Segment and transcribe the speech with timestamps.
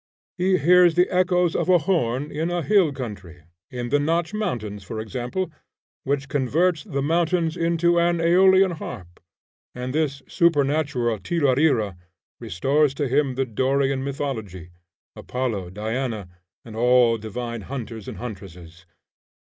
[0.35, 4.83] He hears the echoes of a horn in a hill country, in the Notch Mountains,
[4.83, 5.51] for example,
[6.05, 9.19] which converts the mountains into an Aeolian harp,
[9.75, 11.95] and this supernatural tiralira
[12.39, 14.71] restores to him the Dorian mythology,
[15.15, 16.29] Apollo, Diana,
[16.65, 18.87] and all divine hunters and huntresses.